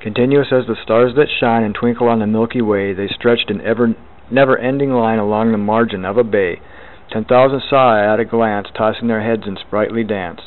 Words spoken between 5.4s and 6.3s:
the margin of a